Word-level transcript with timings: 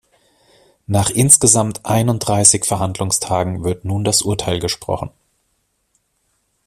Nach 0.87 1.11
insgesamt 1.11 1.85
einunddreißig 1.85 2.65
Verhandlungstagen 2.65 3.63
wird 3.63 3.85
nun 3.85 4.03
das 4.03 4.23
Urteil 4.23 4.57
gesprochen. 4.57 5.11